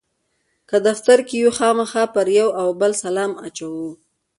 که 0.69 0.77
دفتر 0.87 1.17
کې 1.27 1.35
یو 1.43 1.51
خامخا 1.57 2.03
پر 2.13 2.27
یو 2.39 2.49
او 2.61 2.67
بل 2.79 2.91
سلام 3.03 3.31
اچوو. 3.45 3.89